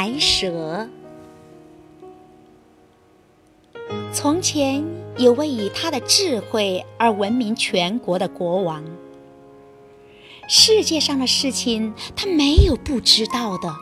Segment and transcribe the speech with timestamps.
[0.00, 0.88] 白蛇。
[4.14, 4.82] 从前
[5.18, 8.82] 有位以他的智慧而闻名全国的国王，
[10.48, 13.74] 世界上的事情他没有不知道的，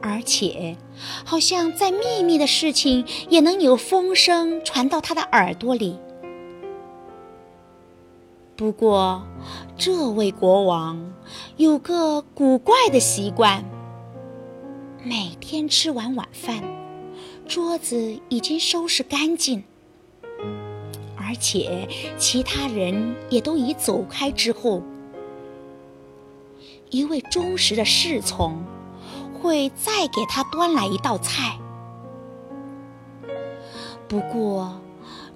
[0.00, 0.76] 而且
[1.24, 5.98] 好像在秘密的事情也能有风声传到他的耳朵里。
[8.54, 9.24] 不过，
[9.76, 11.12] 这位国王
[11.56, 13.64] 有个古怪的习惯：
[15.04, 16.62] 每天吃完晚饭，
[17.48, 19.64] 桌子已经收拾干净，
[21.16, 24.80] 而且其他人也都已走开之后，
[26.90, 28.64] 一位忠实的侍从
[29.34, 31.58] 会再给他端来一道菜。
[34.06, 34.80] 不过，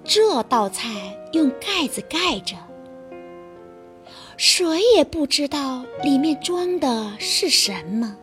[0.05, 2.57] 这道菜用盖子盖着。
[4.37, 8.17] 谁也不知道里面装的是什么，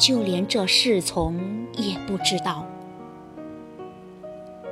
[0.00, 2.66] 就连这侍从也不知道，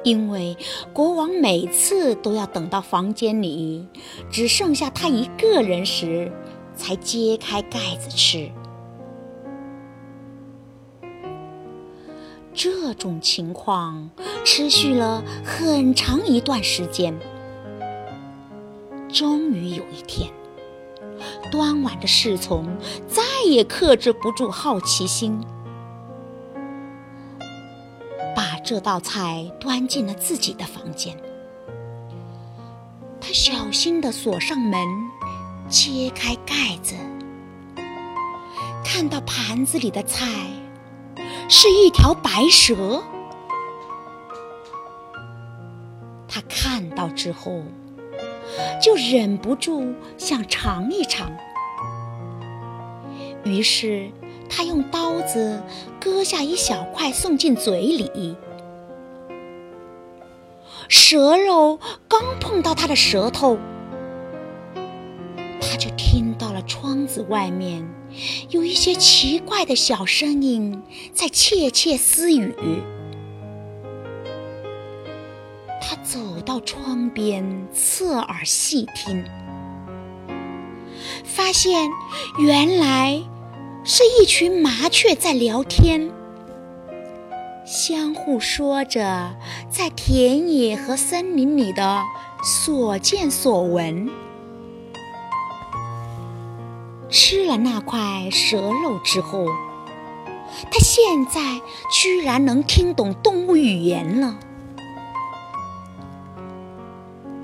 [0.03, 0.57] 因为
[0.95, 3.87] 国王每次都要等到房间里
[4.31, 6.33] 只剩下他一个人时，
[6.75, 8.51] 才揭开盖子吃。
[12.55, 14.11] 这种情况
[14.47, 17.15] 持续了很长一段时间。
[19.13, 20.33] 终于有一天，
[21.53, 22.67] 端碗的侍从
[23.07, 25.41] 再也克制不住好奇心，
[28.37, 31.17] 把这道菜端进了自己的房间。
[33.21, 34.81] 他小心地锁上门，
[35.69, 36.95] 揭开盖子，
[38.85, 40.27] 看到盘子里的菜
[41.49, 43.03] 是一条白蛇。
[46.29, 47.63] 他看到之后。
[48.81, 51.31] 就忍不住想尝一尝，
[53.45, 54.11] 于是
[54.49, 55.63] 他用刀子
[56.01, 58.37] 割下一小块送进嘴里。
[60.89, 61.79] 蛇肉
[62.09, 63.59] 刚碰到他的舌头，
[65.61, 67.87] 他就听到了窗子外面
[68.49, 70.83] 有一些奇怪的小声音
[71.13, 72.55] 在窃窃私语。
[75.81, 79.25] 他走到窗边，侧耳细听，
[81.29, 81.91] 发现
[82.39, 83.23] 原来
[83.85, 86.11] 是一群麻雀在聊天，
[87.65, 89.37] 相互说着
[89.71, 92.03] 在田野和森林里的
[92.43, 94.11] 所见所闻。
[97.11, 99.47] 吃了那块蛇肉之后，
[100.71, 104.39] 他现在居然能听懂动物语言了。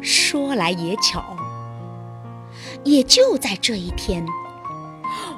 [0.02, 1.24] 说来也巧，
[2.84, 4.26] 也就在这一天，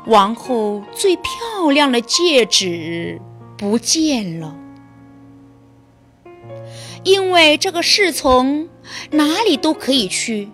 [0.06, 3.20] 王后最漂亮的戒指
[3.56, 4.56] 不见了。
[7.04, 8.68] 因为这个侍从
[9.12, 10.50] 哪里都可以去，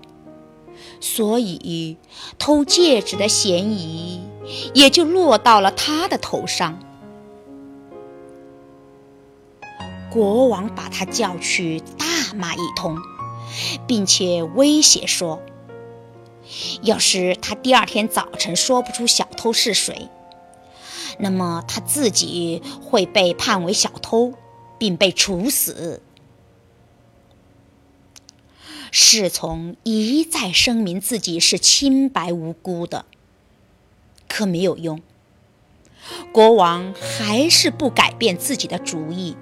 [1.01, 1.97] 所以
[2.39, 4.21] 偷戒指的嫌疑
[4.75, 6.79] 也就落到了他的头上。
[10.11, 12.99] 国王把他叫去，大骂一通。
[13.87, 15.43] 并且威胁说
[16.83, 20.09] ：“要是他第二天早晨说不出小偷是谁，
[21.19, 24.35] 那么他自己会被判为小偷，
[24.79, 26.03] 并被处死。”
[28.95, 33.07] 侍从一再声明自己是清白无辜的，
[34.29, 35.01] 可没有用，
[36.31, 39.35] 国王还是不改变自己的主意。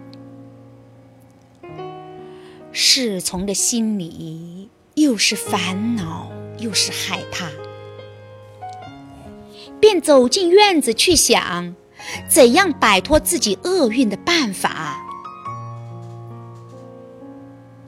[2.71, 7.48] 侍从的心里又是烦恼又是害怕，
[9.81, 11.75] 便走进院子去想
[12.28, 15.04] 怎样摆脱自己厄运的办法。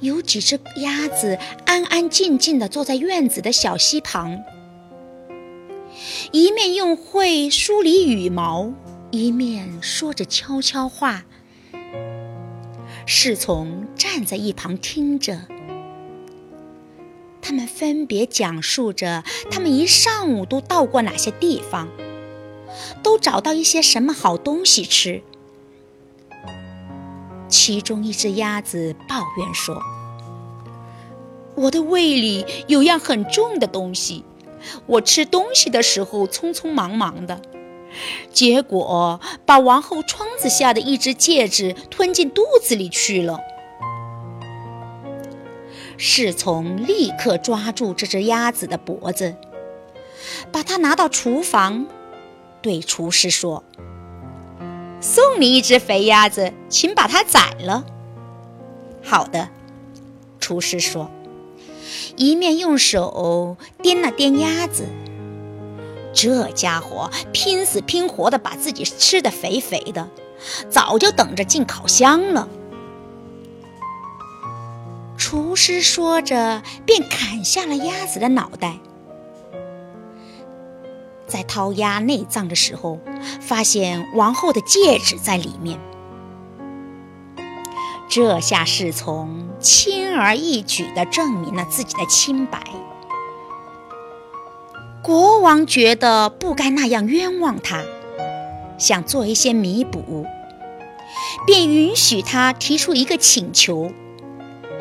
[0.00, 4.36] 有几只鸭子安安静静地坐在院子的小溪旁，
[6.32, 8.72] 一面用喙梳理羽毛，
[9.12, 11.24] 一面说着悄悄话。
[13.06, 15.38] 侍从站在一旁听着，
[17.42, 21.88] 他们分别讲述着他们一上午都到过哪些地方，
[23.02, 25.22] 都找到一些什么好东西吃。
[27.48, 29.82] 其中一只鸭子抱怨说
[31.54, 34.24] ：“我的胃里有样很重的东西，
[34.86, 37.42] 我吃东西的时候匆匆忙忙的。”
[38.32, 43.38] 结果把王后窗子下的一只戒指吞进肚子里去了。
[46.04, 49.36] 侍从立刻抓住这只鸭子的脖子，
[50.50, 51.86] 把它拿到厨房，
[52.60, 53.62] 对厨师说
[55.00, 57.84] ：“送你一只肥鸭子，请把它宰了。”
[59.00, 59.48] 好的，
[60.40, 61.08] 厨师说，
[62.16, 64.88] 一面用手掂了掂鸭子。
[66.12, 70.08] 这家伙拼死拼活的把自己吃得肥肥的，
[70.68, 72.48] 早就等着进烤箱了。
[75.32, 78.76] 厨师说着，便砍下了鸭子的脑袋。
[81.26, 83.00] 在掏鸭内脏的时候，
[83.40, 85.80] 发现王后的戒指在里面。
[88.10, 92.62] 这下侍从轻而易举地证明了自己的清白。
[95.02, 97.82] 国王觉得不该那样冤枉他，
[98.76, 100.26] 想做一些弥补，
[101.46, 103.90] 便允许他提出一个请求，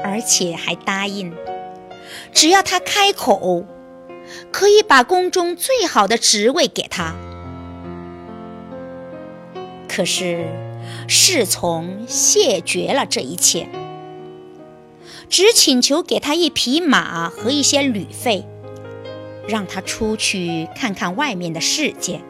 [0.03, 1.33] 而且还答应，
[2.33, 3.65] 只要他开口。
[4.49, 7.15] 可以把宫中最好的职位给他，
[9.89, 10.47] 可是
[11.05, 13.67] 侍从谢绝了这一切，
[15.27, 18.45] 只请求给他一匹马和一些旅费，
[19.49, 22.21] 让他出去看看外面的世界。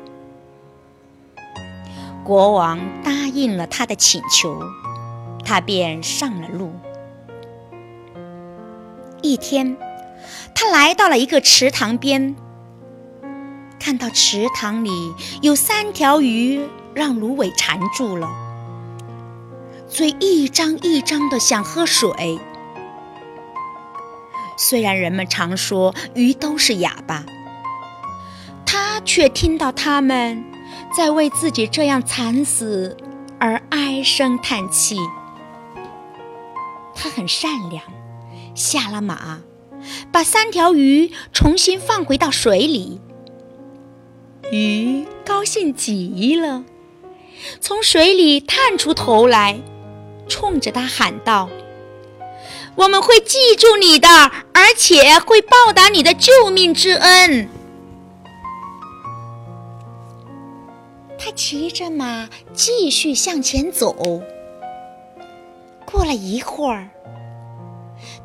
[2.24, 4.60] 国王答应了他的请求，
[5.46, 6.72] 他便上了路。
[9.32, 9.78] 一天。
[10.54, 12.36] 他来到了一个池塘边，
[13.80, 14.92] 看到池塘里
[15.42, 16.62] 有三条鱼
[16.94, 18.30] 让芦苇缠住了，
[19.88, 22.40] 嘴一张一张的想喝水。
[24.58, 27.24] 虽然人们常说鱼都是哑巴，
[28.66, 30.44] 他却听到他们
[30.96, 32.96] 在为自己这样惨死
[33.40, 34.98] 而唉声叹气。
[36.94, 37.84] 他很善良，
[38.56, 39.42] 下了马。
[40.12, 43.02] 把三条鱼重新放回到水里，
[44.52, 46.64] 鱼高兴极了，
[47.60, 49.60] 从水里探出头来，
[50.28, 51.50] 冲着他喊道
[52.78, 54.08] ：“我们会记住你的，
[54.54, 57.50] 而且会报答你的救命之恩。”
[61.18, 64.22] 他骑着马继续向前走，
[65.86, 66.92] 过了一会儿。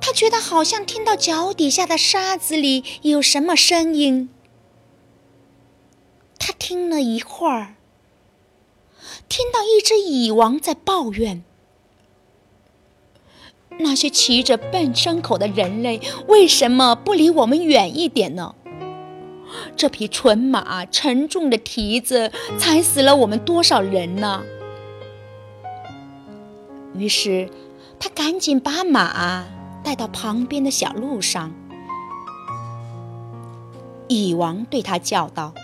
[0.01, 4.29] 他觉得好像听到脚底下的沙子里有什么声音。
[6.39, 7.75] 他听了一会儿，
[9.29, 11.43] 听到一只蚁王在抱怨
[13.81, 18.55] ：“那些骑着笨牲口的人类为什么不离我们远一点呢？
[19.77, 24.45] 这匹纯马沉重的蹄子踩死了我们多少人呢？”
[26.95, 27.51] 于是，
[27.99, 29.47] 他赶紧把马。
[29.87, 31.53] 带到旁边的小路上，
[34.09, 35.55] 蚁王对他叫道：“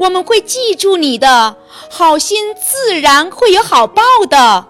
[0.00, 1.58] 我们会记住你的
[1.90, 4.68] 好心，自然会有好报的。”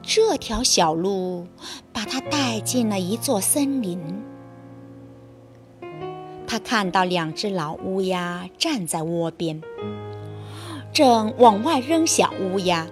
[0.00, 1.46] 这条小路
[1.92, 4.00] 把他带进了一座森林。
[6.46, 9.60] 他看到两只老乌鸦站在窝边，
[10.90, 12.86] 正往外扔小乌鸦。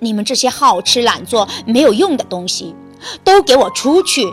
[0.00, 2.74] 你们这些好吃懒做、没有用的东西，
[3.24, 4.32] 都给我出去！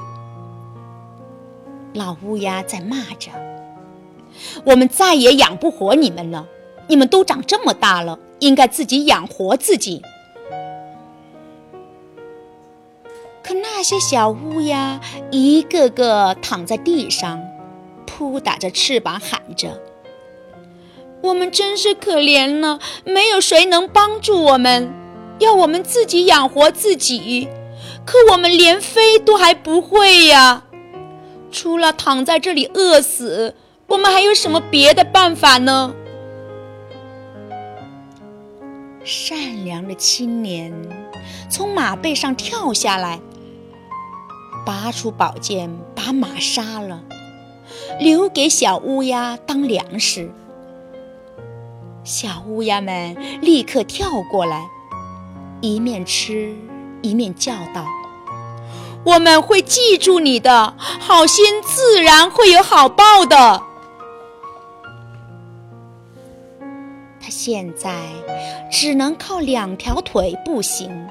[1.94, 3.32] 老乌鸦在骂着
[4.66, 6.46] ：“我们再也养不活你们了！
[6.88, 10.02] 你们都长这么大了，应该自己养活自己。”
[13.42, 15.00] 可那些小乌鸦
[15.32, 17.42] 一个个躺在地上，
[18.06, 19.80] 扑打着翅膀，喊着
[21.24, 24.92] ：“我们真是可怜了，没有谁能帮助我们。”
[25.40, 27.50] 要我们自己养活自己，
[28.06, 30.64] 可我们连飞都还不会呀！
[31.52, 33.56] 除了躺在这里饿死，
[33.88, 35.94] 我们还有什么别的办法呢？
[39.04, 40.74] 善良的青年
[41.50, 43.20] 从马背上跳下来，
[44.66, 47.04] 拔出宝剑把马杀了，
[48.00, 50.32] 留给小乌鸦当粮食。
[52.04, 54.70] 小乌鸦们立刻跳过来。
[55.66, 56.56] 一面吃，
[57.02, 57.88] 一面叫道
[59.04, 63.64] ：“我们会记住你的好心，自然会有好报的。”
[67.20, 68.06] 他现在
[68.72, 71.08] 只能靠两条腿步行。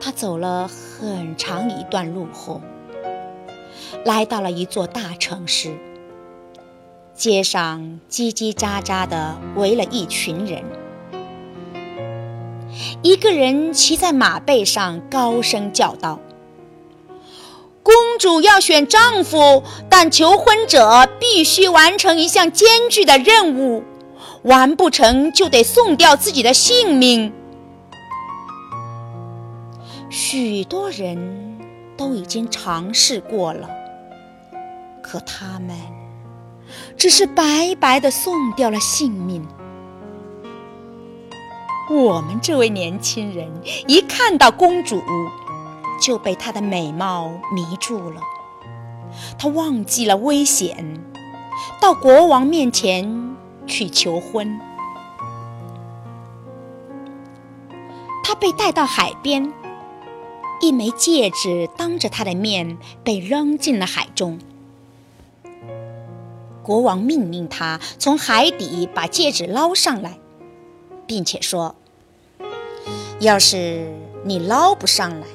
[0.00, 2.62] 他走了很长一段路后，
[4.06, 5.76] 来到了一座大城市。
[7.14, 10.64] 街上叽叽喳喳的围了一群人。
[13.02, 16.20] 一个人骑在马背上，高声叫道
[17.82, 23.82] ：“公主要选丈夫，但求婚者必须完成一项艰巨的任务，
[24.42, 27.32] 完不成就得送掉自己的性命。
[30.08, 31.58] 许多人
[31.96, 33.68] 都已经尝试过了，
[35.02, 35.76] 可他们
[36.96, 39.44] 只是白白的送掉了性命。
[41.90, 43.50] 我们这位年轻人
[43.86, 45.02] 一看到公主。
[46.00, 48.20] 就被她的美貌迷住了，
[49.38, 51.00] 他忘记了危险，
[51.80, 53.36] 到国王面前
[53.68, 54.58] 去求婚。
[58.24, 59.52] 他被带到海边，
[60.60, 64.40] 一枚戒指当着他的面被扔进了海中。
[66.64, 70.18] 国王命令他从海底把戒指捞上来，
[71.12, 71.74] 并且说
[73.20, 73.92] ：“要是
[74.24, 75.26] 你捞不上来，”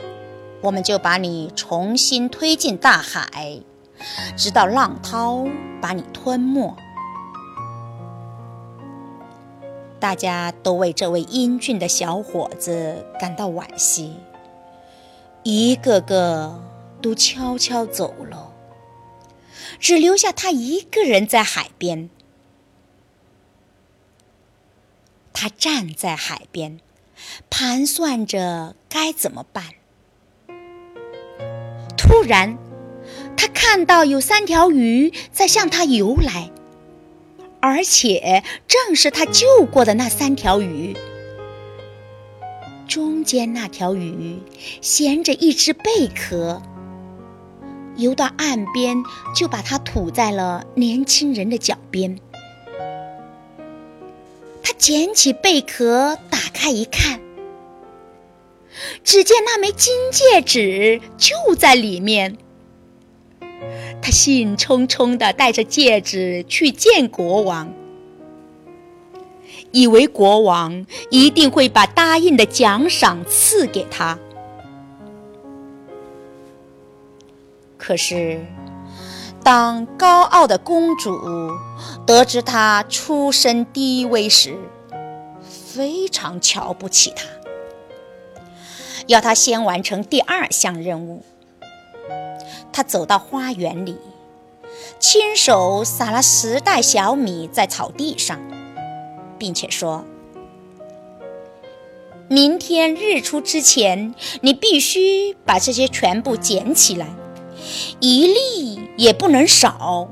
[0.59, 3.59] 我们就把你重新推进大海，
[4.35, 5.45] 直到浪涛
[5.79, 6.75] 把你吞没。
[9.99, 14.15] 大家都为这位英俊的小伙子感到惋惜，
[15.43, 16.59] 一个个
[17.03, 18.51] 都悄悄走了，
[19.79, 22.09] 只留下他一个人在海边。
[25.39, 26.79] 他站在海边，
[27.47, 29.65] 盘算着该怎么办。
[31.95, 32.57] 突然，
[33.37, 36.49] 他看到有三条鱼在向他游来，
[37.59, 40.97] 而且正是他救过的那三条鱼。
[42.87, 44.41] 中间那条鱼
[44.81, 46.63] 衔着一只贝壳，
[47.95, 49.03] 游到岸边，
[49.35, 52.19] 就把它吐在了年轻人的脚边。
[54.67, 57.21] 他捡起贝壳，打开一看。
[59.01, 62.37] 只见那枚金戒指就在里面。
[64.01, 67.73] 他兴冲冲地带着戒指去见国王，
[69.71, 74.19] 以为国王一定会把答应的奖赏赐给他。
[77.77, 78.45] 可是，
[79.47, 81.17] 当高傲的公主
[82.05, 84.57] 得知他出身低微时，
[85.41, 87.23] 非常瞧不起他。
[89.05, 91.23] 要他先完成第二项任务。
[92.73, 93.97] 他走到花园里，
[94.99, 98.37] 亲手撒了十袋小米在草地上，
[99.39, 100.03] 并且说
[102.27, 107.07] ：“明天日出之前，你必须把这些全部捡起来，
[108.01, 110.09] 一粒也不能少。”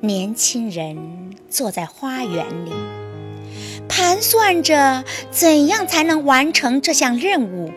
[0.00, 2.72] 年轻人坐在花园里。
[3.88, 7.72] 盘算着怎样才能完成这项任务，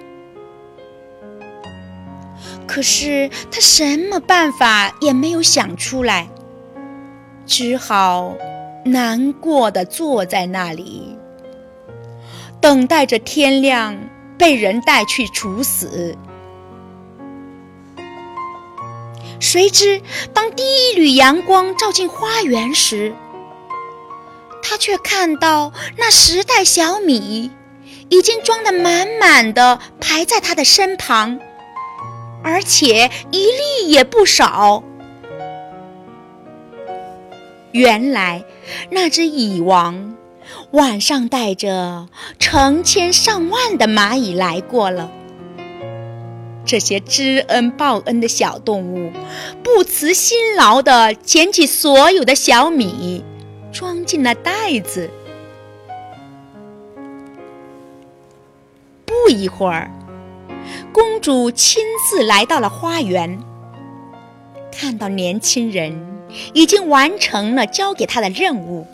[2.68, 6.28] 可是他什么办法也没有想出来，
[7.46, 8.36] 只好
[8.84, 11.16] 难过的坐在那里，
[12.60, 13.98] 等待着天亮
[14.38, 16.18] 被人带去处死。
[19.40, 20.02] 谁知
[20.34, 23.16] 当第一缕阳光照进花园时，
[24.62, 27.52] 他却看到那十袋小米
[28.10, 31.40] 已经装得满满的，排在他的身旁，
[32.44, 34.84] 而且一粒也不少。
[37.72, 38.44] 原来
[38.90, 40.16] 那只蚁王
[40.72, 42.08] 晚上带着
[42.40, 45.12] 成千上万的蚂蚁来过了。
[46.70, 49.12] 这些知恩报恩的小动物
[49.64, 53.26] 不辞辛劳地捡起所有的小米。
[53.72, 55.10] 装进了袋子。
[59.06, 59.92] 不一会儿，
[60.92, 63.40] 公主亲自来到了花园，
[64.72, 66.24] 看到年轻人
[66.54, 68.88] 已经完成了交给她的任务，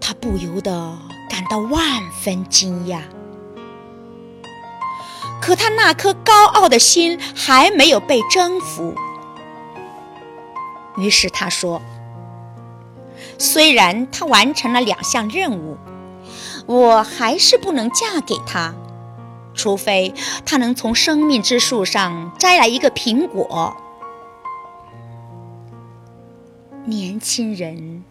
[0.00, 0.98] 她不由得
[1.30, 1.80] 感到万
[2.20, 3.00] 分惊讶。
[5.48, 8.94] 可他那颗高傲的心还没有被征服，
[10.98, 11.80] 于是他说。
[13.38, 15.78] 虽然他完成了两项任务，
[16.66, 18.74] 我还是不能嫁给他，
[19.54, 20.12] 除非
[20.44, 23.74] 他能从生命之树上摘来一个苹果。
[26.84, 28.04] 年轻人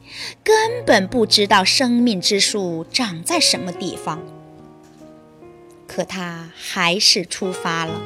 [0.44, 4.18] 根本不知道生命之树长在什么地方，
[5.98, 8.00] 可他还是出发了，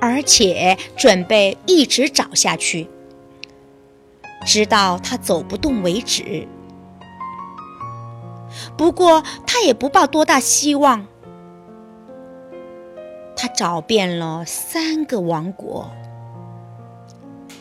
[0.00, 2.88] 而且准备一直找下去。
[4.46, 6.48] 直到他走不动为止。
[8.78, 11.06] 不过他也不抱多大希望，
[13.36, 15.90] 他找遍了三个王国。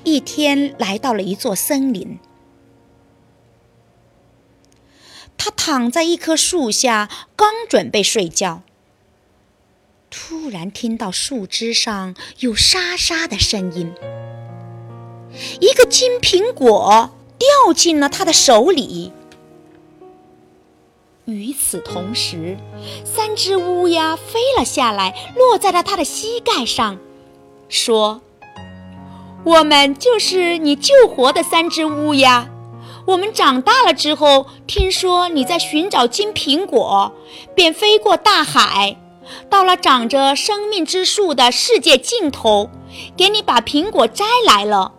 [0.05, 2.17] 一天来到了一座森林，
[5.45, 8.61] 他躺在一棵树下，刚准备睡觉，
[10.09, 13.91] 突然听到树枝上有沙沙的声音，
[15.59, 19.11] 一个金苹果掉进了他的手里。
[21.25, 22.57] 与此同时，
[23.03, 26.97] 三只乌鸦飞了下来，落在了他的膝盖上，
[27.67, 28.21] 说
[29.43, 32.49] ：“我们就是你救活的三只乌鸦。
[33.05, 37.11] 我们长大了之后，听说你在寻找金苹果，
[37.55, 38.97] 便飞过大海，
[39.49, 42.69] 到了长着生命之树的世界尽头，
[43.17, 44.93] 给你把苹果摘来了。”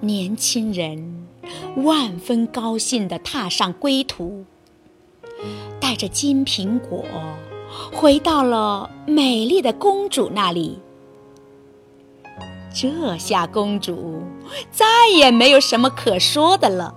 [0.00, 1.14] 年轻人。
[1.76, 4.44] 万分高兴地踏上归途，
[5.78, 7.04] 带着金苹果
[7.92, 10.80] 回到了美丽的公主那里。
[12.78, 14.22] 这下公主
[14.70, 14.84] 再
[15.16, 16.94] 也没有什么可说的了。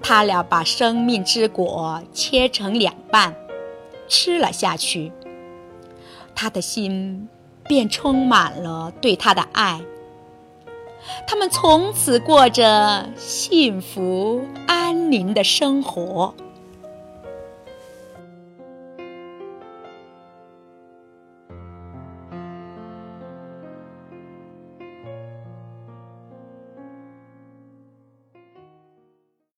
[0.00, 3.34] 他俩把生命之果切成两半，
[4.06, 5.10] 吃了下去。
[6.36, 7.28] 他的心
[7.64, 9.80] 便充满了对他的爱。
[11.26, 16.32] 他们从此过着幸福安宁的生活。